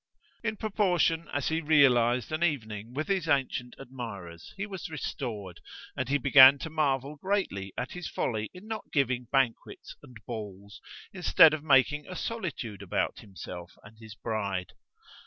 In 0.43 0.57
proportion 0.57 1.27
as 1.31 1.49
he 1.49 1.61
realized 1.61 2.31
an 2.31 2.43
evening 2.43 2.91
with 2.95 3.07
his 3.07 3.27
ancient 3.29 3.75
admirers 3.77 4.51
he 4.57 4.65
was 4.65 4.89
restored, 4.89 5.61
and 5.95 6.09
he 6.09 6.17
began 6.17 6.57
to 6.57 6.71
marvel 6.71 7.17
greatly 7.17 7.71
at 7.77 7.91
his 7.91 8.07
folly 8.07 8.49
in 8.51 8.65
not 8.67 8.85
giving 8.91 9.27
banquets 9.31 9.95
and 10.01 10.17
Balls, 10.25 10.81
instead 11.13 11.53
of 11.53 11.63
making 11.63 12.07
a 12.07 12.15
solitude 12.15 12.81
about 12.81 13.19
himself 13.19 13.73
and 13.83 13.99
his 13.99 14.15
bride. 14.15 14.73